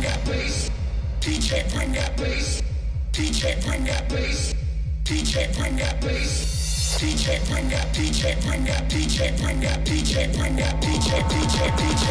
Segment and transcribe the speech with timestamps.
[0.00, 0.70] bring that bass.
[1.20, 2.62] DJ bring that bass.
[3.12, 4.54] DJ bring that bass.
[5.04, 6.98] DJ bring that bass.
[6.98, 12.06] DJ bring that, DJ bring that, DJ bring that, DJ bring that, DJ, DJ, DJ,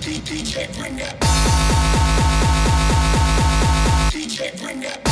[0.00, 1.20] DJ, DJ bring that.
[4.10, 5.05] DJ bring that.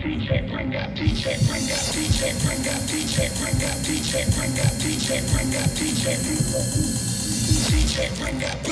[0.00, 0.48] DJ
[8.18, 8.69] bring that,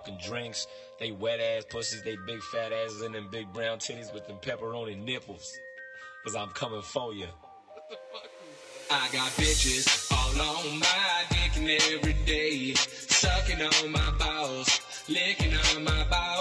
[0.00, 0.66] motherfucking drinks,
[0.98, 4.36] they wet ass pussies, they big fat asses, and them big brown titties with them
[4.40, 5.58] pepperoni nipples.
[6.24, 7.26] Cause I'm coming for you.
[8.90, 15.54] I got bitches all on my dick and every day, sucking on my balls, licking
[15.54, 16.39] on my balls.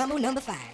[0.00, 0.69] Bumble number five.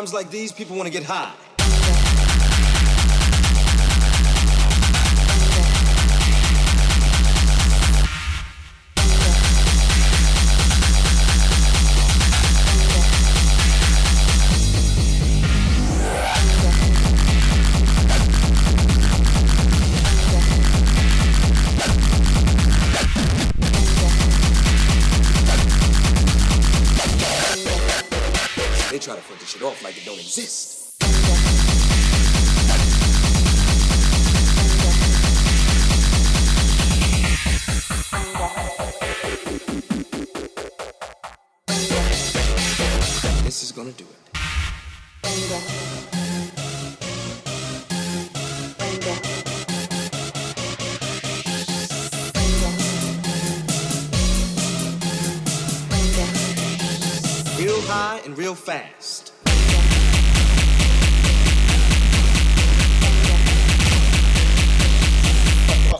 [0.00, 1.34] times like these, people want to get high.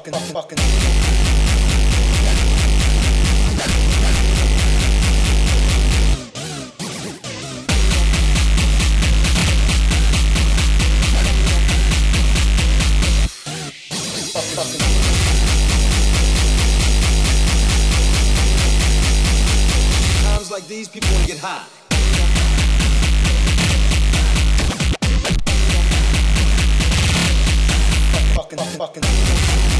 [0.03, 0.59] fucking fucking.
[20.23, 21.67] Times these, people wanna get high.
[28.35, 29.80] fucking, fucking.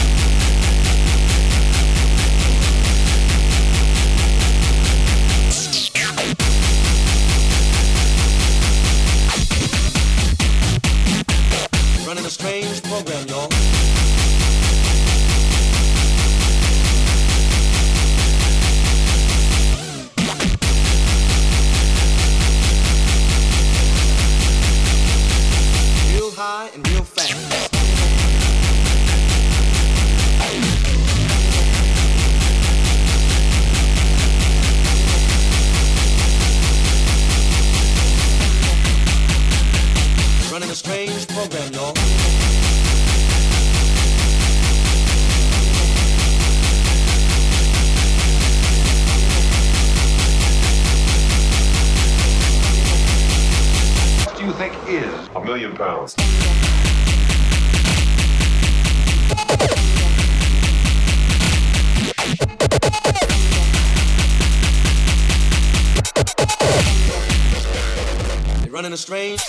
[12.11, 14.20] running a strange program, y'all.
[69.11, 69.41] strange.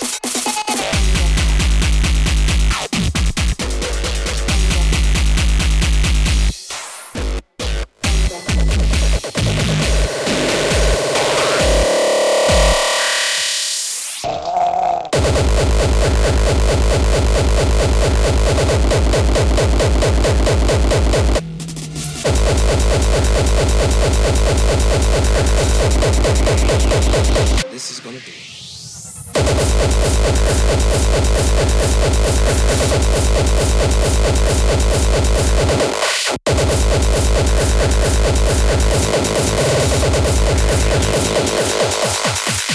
[27.71, 28.82] This is gonna be.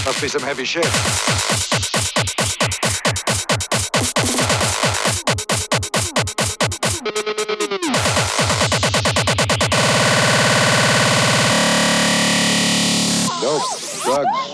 [0.04, 0.86] Must be some heavy shit.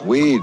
[0.04, 0.42] weed.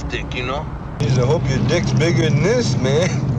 [0.00, 0.66] stick, you know?
[1.00, 3.26] I hope your dick's bigger than this, man.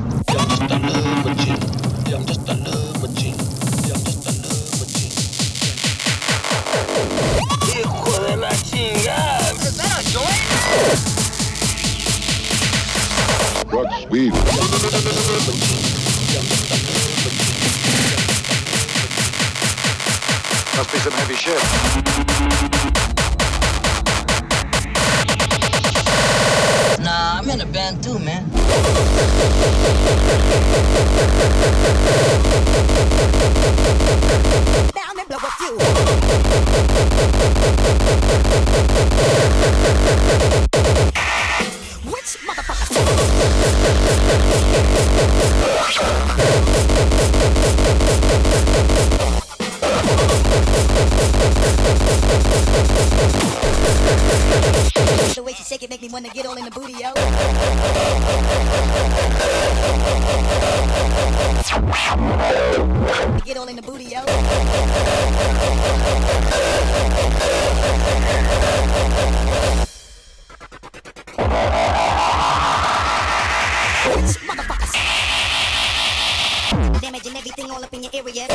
[78.14, 78.48] area.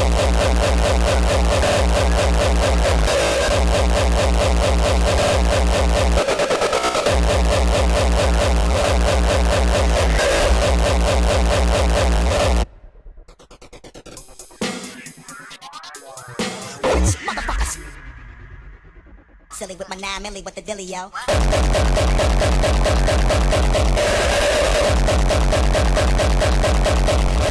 [19.57, 21.11] Silly with my nine milli with the dilly, yo.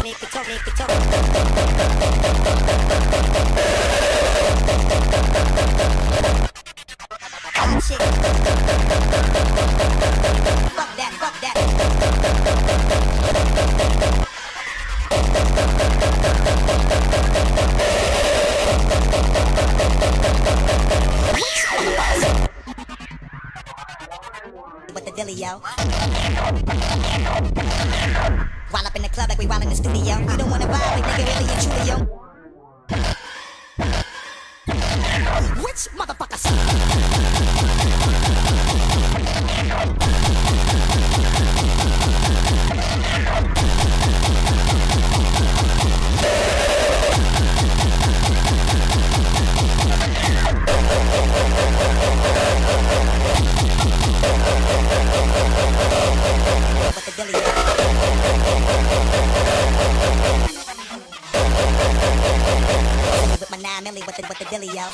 [0.04, 0.90] Make it talk, make it talk.
[7.56, 9.45] Hot shit.
[25.36, 25.62] Yo.
[28.72, 30.18] While up in the club like we while in the studio.
[30.20, 32.25] You don't wanna vibe, like nigga, really and truly, yo.
[64.06, 64.88] With the the dilly, yo.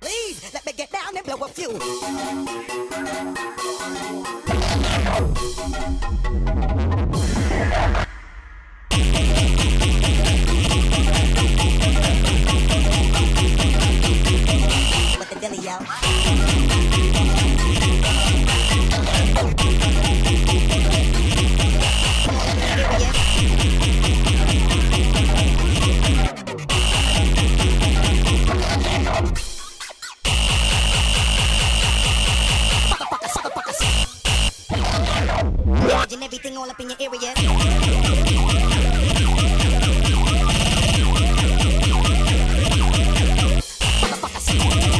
[0.00, 2.54] Please let me get down and blow a few.
[36.14, 37.34] Imagine everything all up in your area.
[44.46, 44.93] Fuck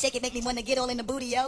[0.00, 1.44] shake it make me wanna get all in the booty, yo.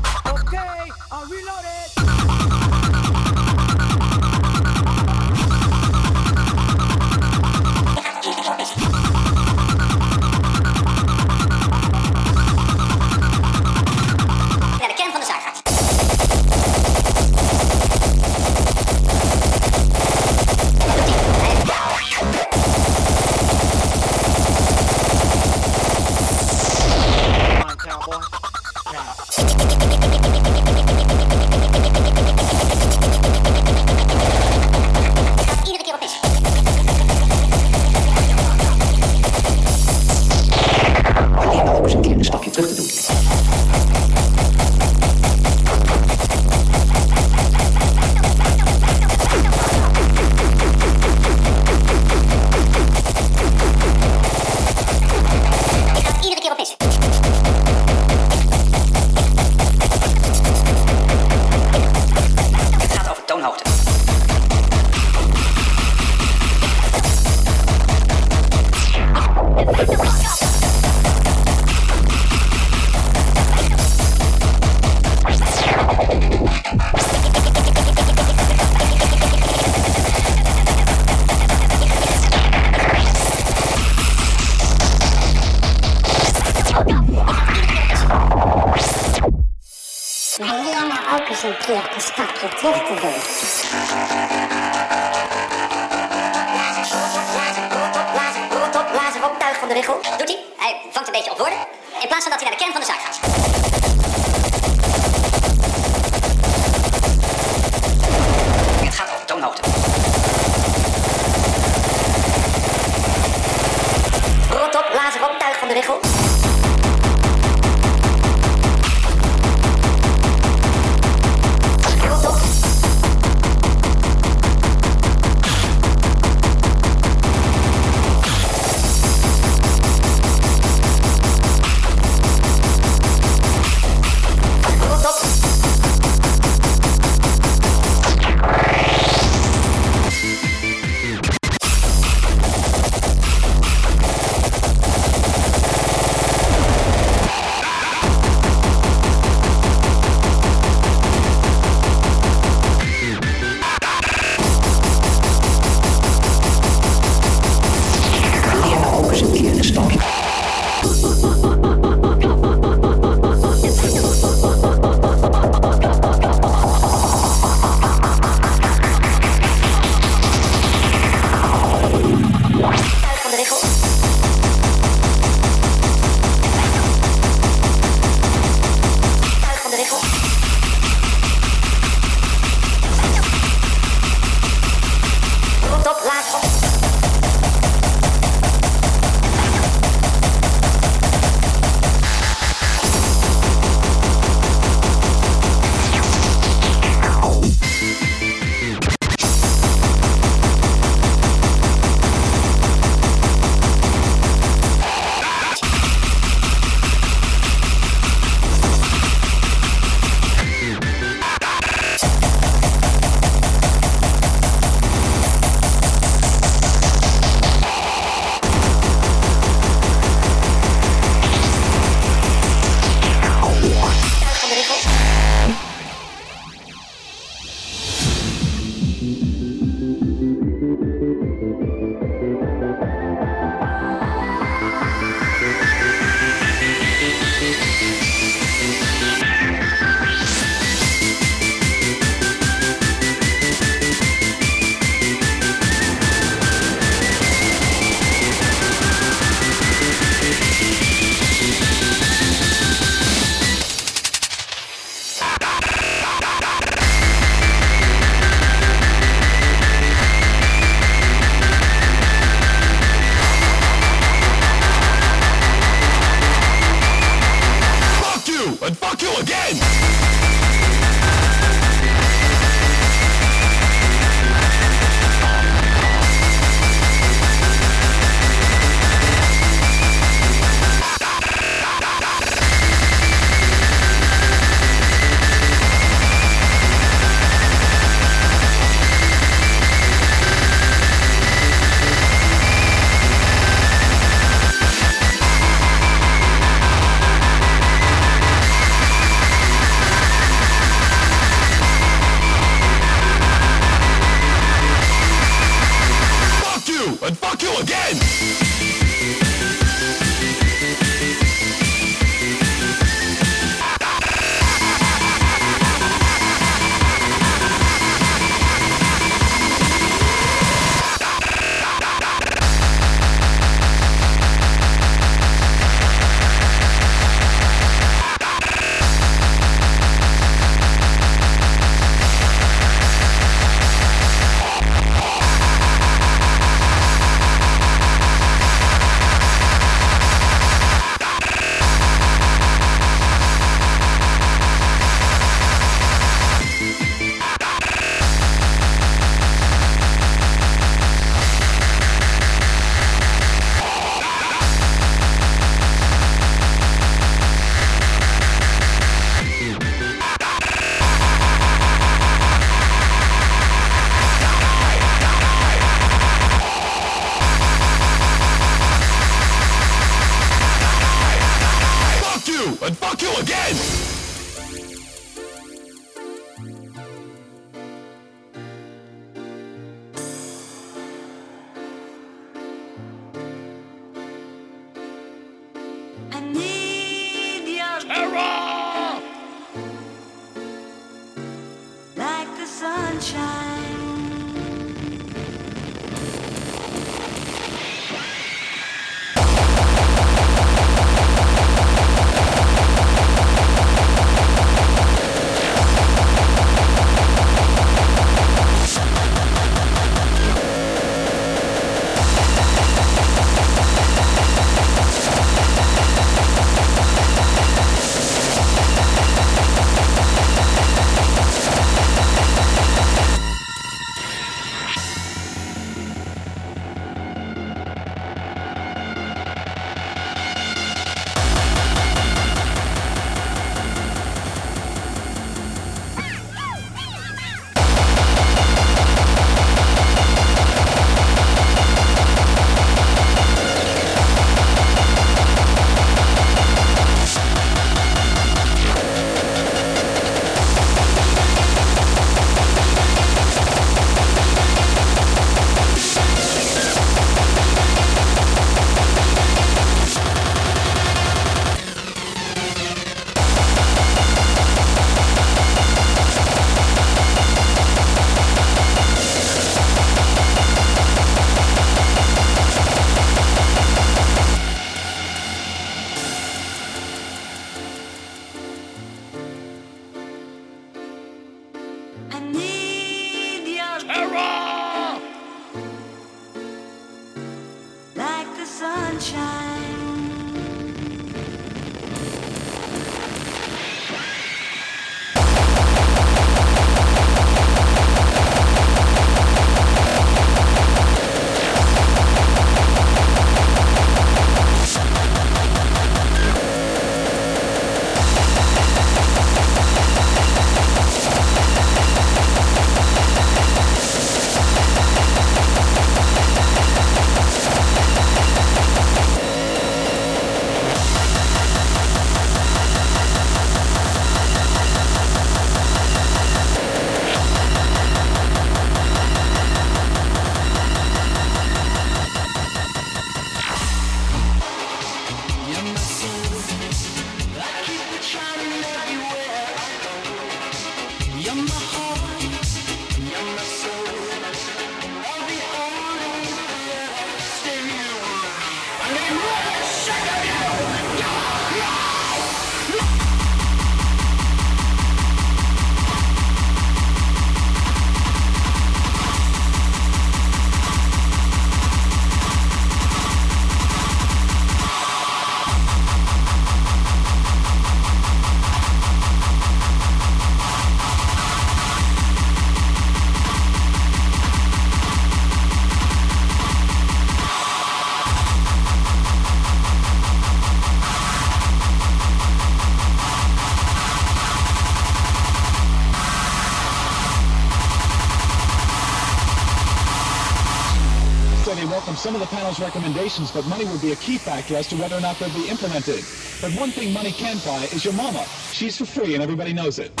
[592.73, 595.49] recommendations, but money would be a key factor as to whether or not they'll be
[595.49, 596.05] implemented.
[596.41, 598.25] But one thing money can buy is your mama.
[598.53, 600.00] She's for free and everybody knows it.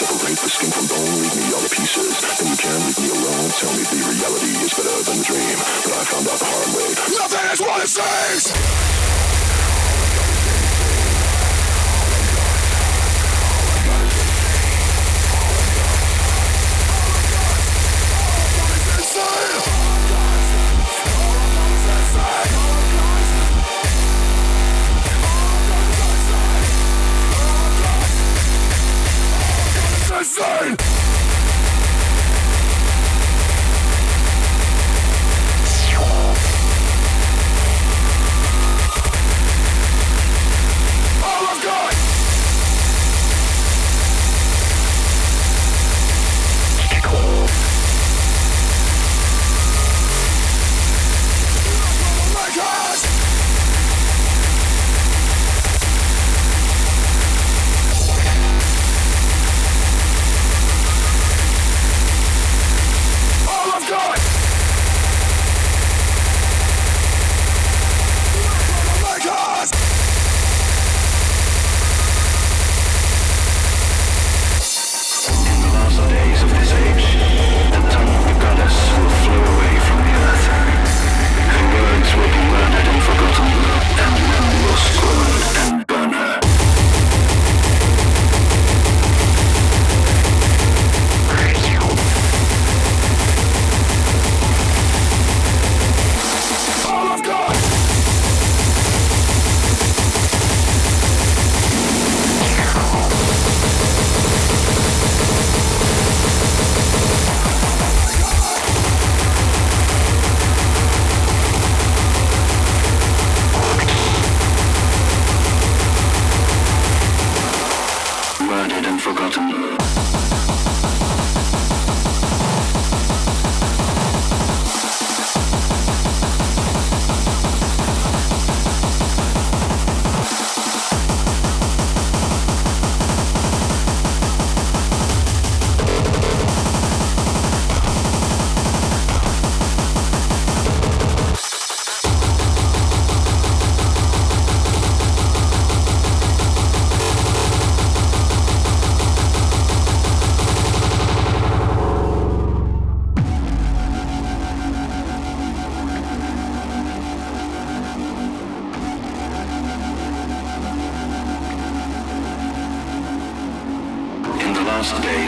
[0.00, 2.16] Separate the skin from bone, leave me all the pieces.
[2.40, 3.50] Then you can leave me alone.
[3.52, 5.58] Tell me the reality is better than the dream.
[5.84, 6.88] But I found out the hard way.
[7.20, 9.39] Nothing is what it seems!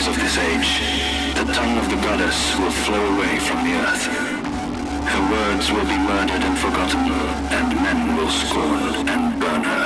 [0.09, 0.81] of this age,
[1.35, 4.07] the tongue of the goddess will flow away from the earth.
[5.13, 7.01] Her words will be murdered and forgotten,
[7.59, 9.82] and men will scorn and burn her.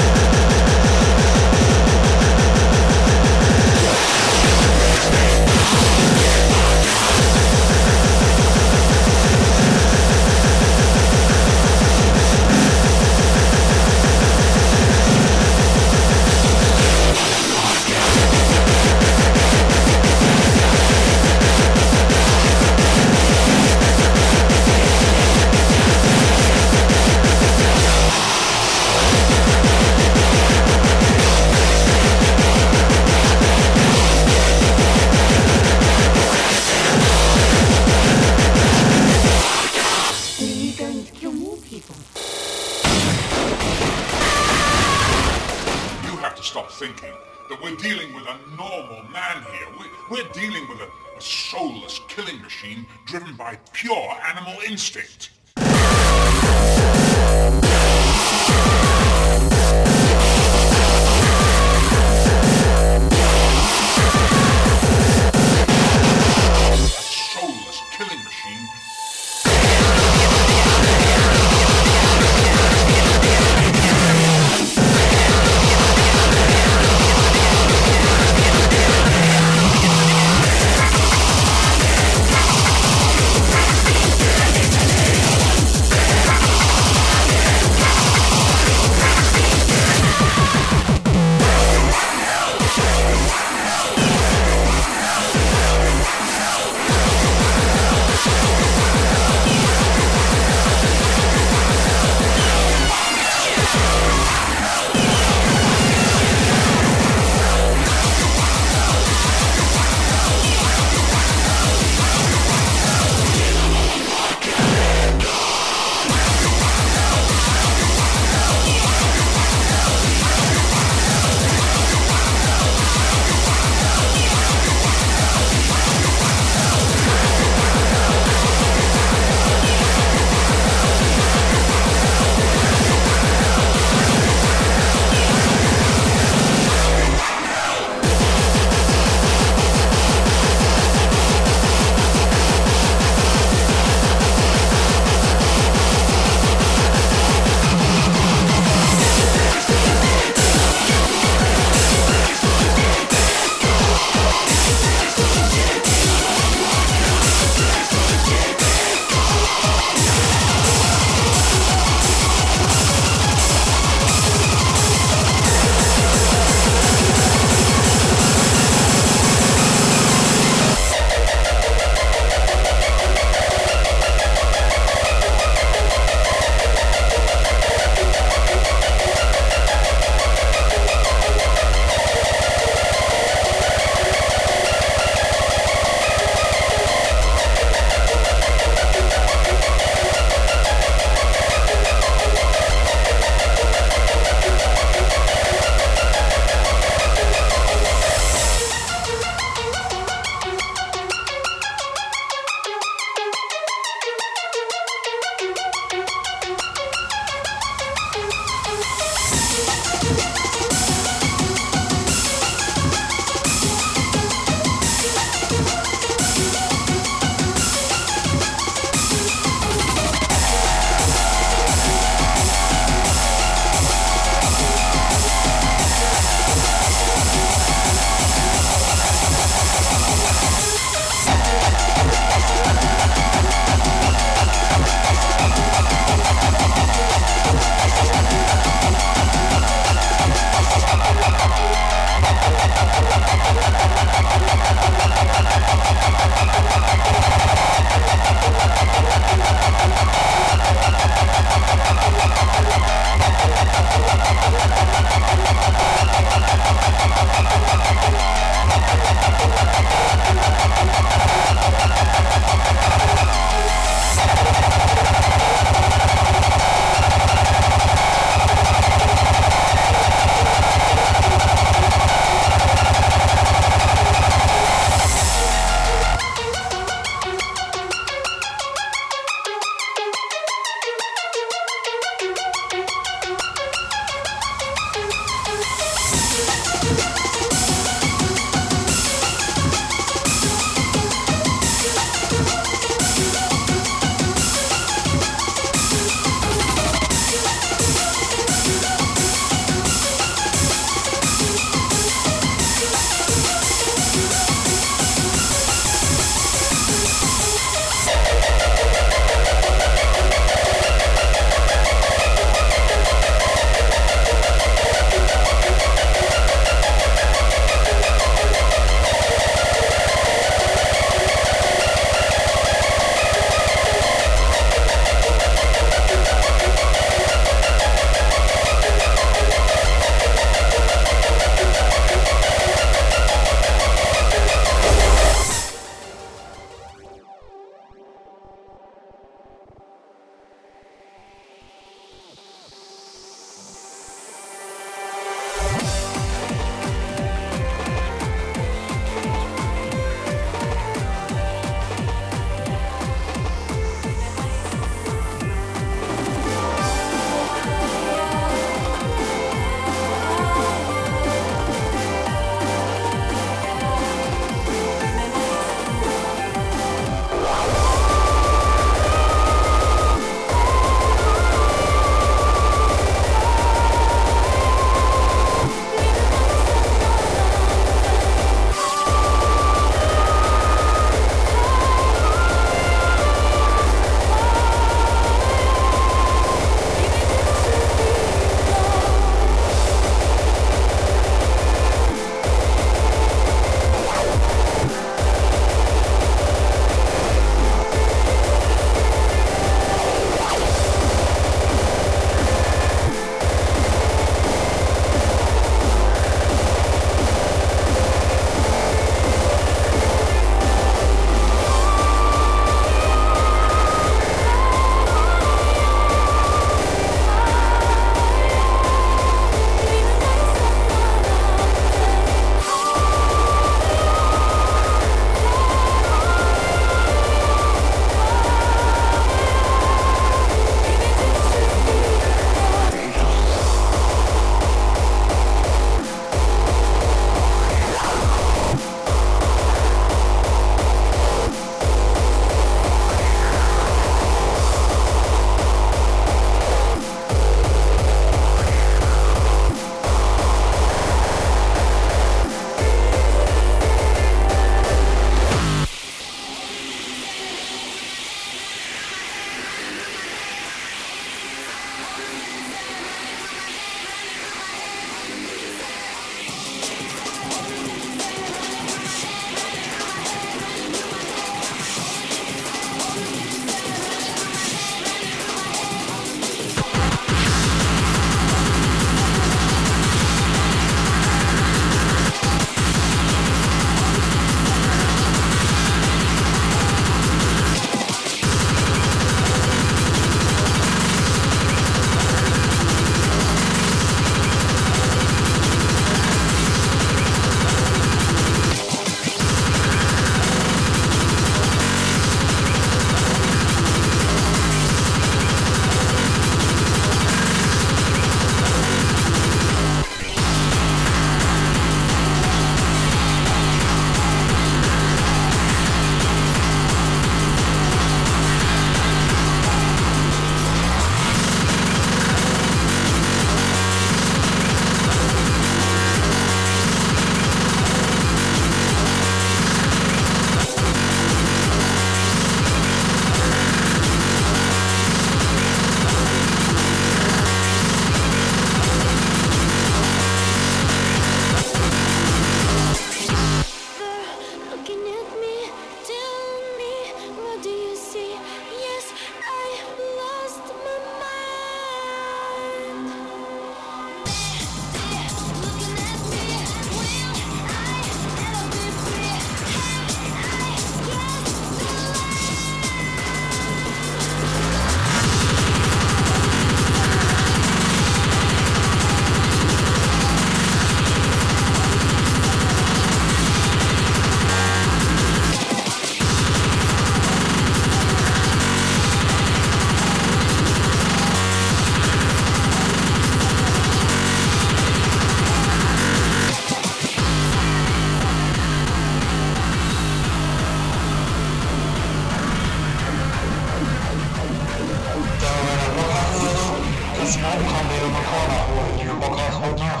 [597.36, 600.00] Uruchamiamy makora, ujdzie pokaz chodniach.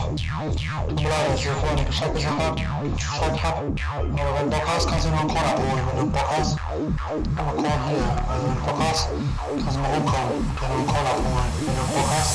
[0.94, 3.52] Blary się chodzi, przepisz chodzi, chodźa.
[4.16, 6.02] Nawet pokaz, kazy makora, ujdzie makora,
[11.18, 12.28] ujdzie pokaz.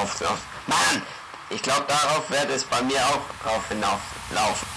[0.00, 0.38] hinauflaufen.
[0.66, 1.02] Mann!
[1.50, 4.68] Ich glaube, darauf wird es bei mir auch drauf hinauflaufen.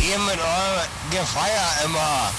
[0.00, 2.30] Ihr mit eurem Gefeier immer.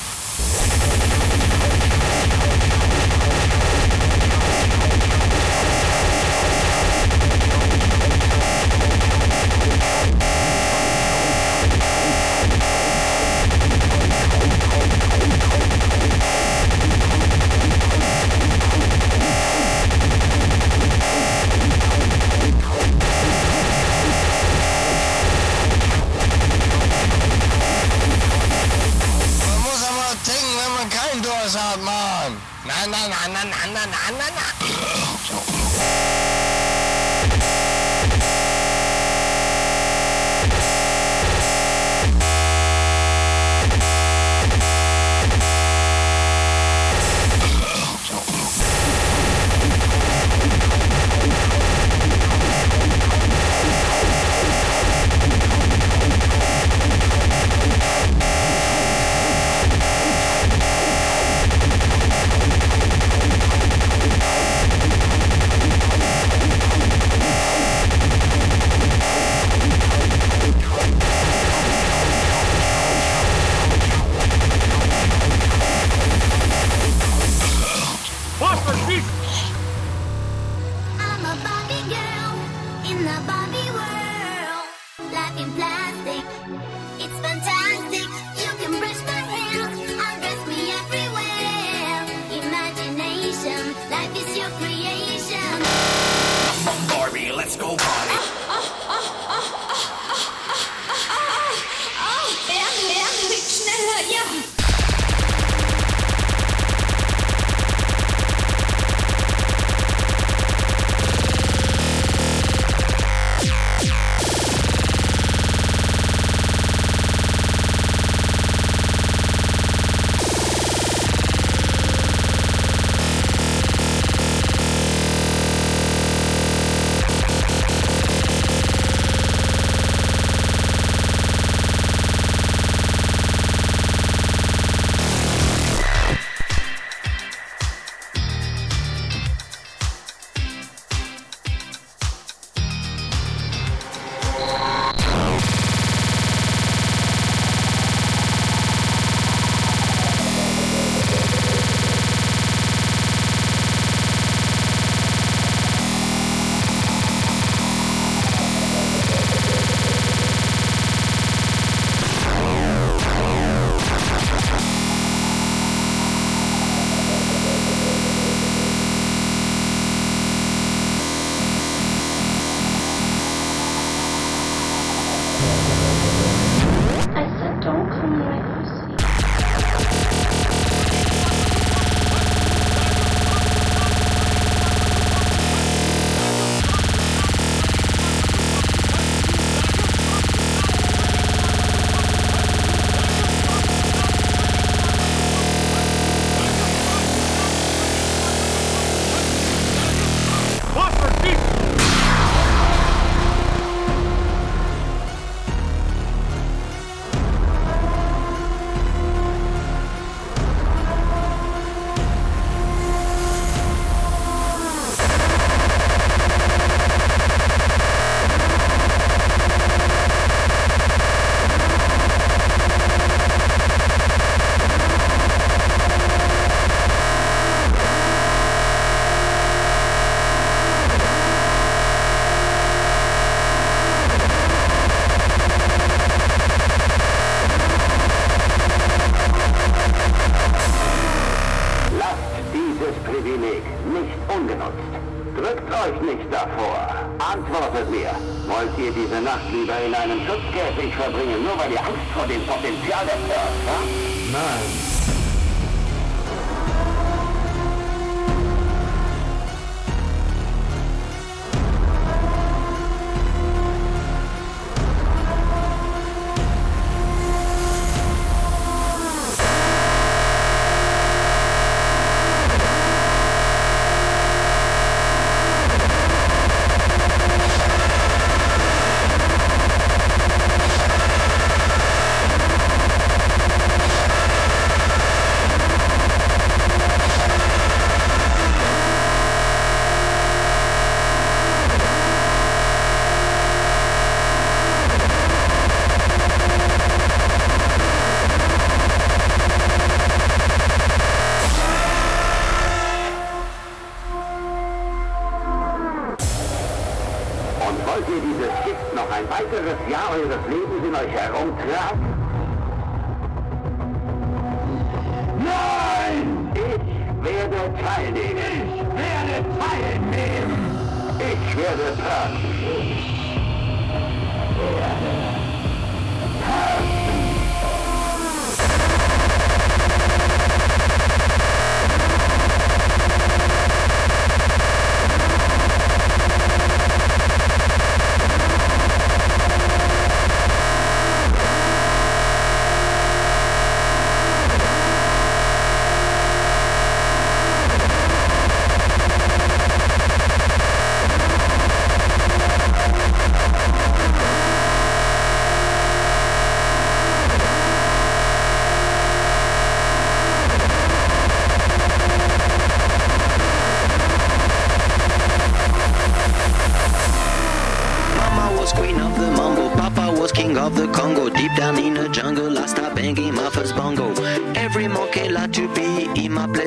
[32.88, 34.59] なななななななな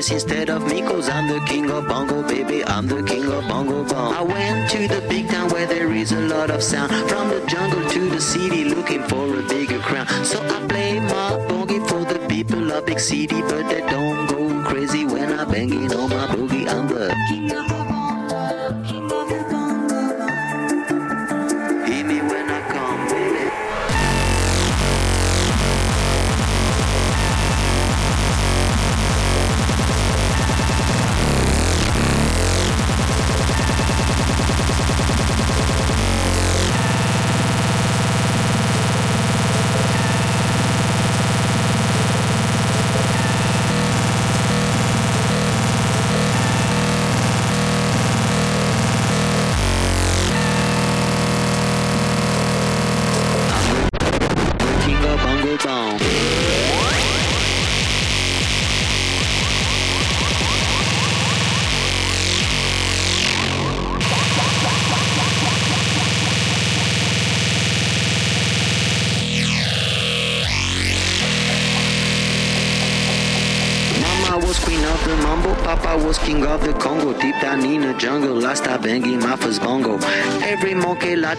[0.03, 2.65] place instead of me, cause I'm the king of bongo, baby.
[2.65, 4.15] I'm the king of bongo bong.
[4.15, 6.91] I went to the big town where there is a lot of sound.
[7.09, 10.07] From the jungle to the city, looking for a bigger crown.
[10.25, 14.69] So I play my boogie for the people of big city, but they don't go
[14.69, 16.67] crazy when I banging on my boogie.
[16.69, 17.72] I'm the king of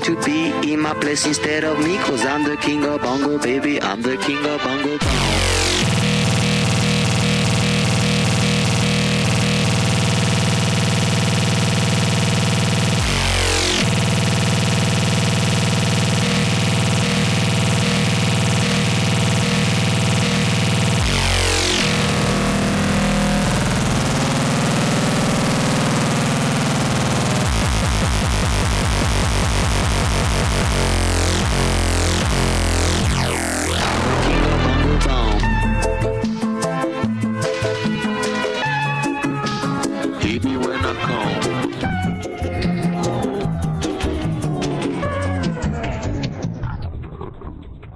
[0.02, 3.82] to be in my place instead of me, cause I'm the king of bongo, baby.
[3.82, 5.73] I'm the king of bongo bong.